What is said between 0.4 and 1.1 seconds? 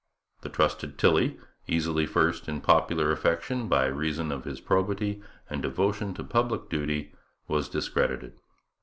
The trusted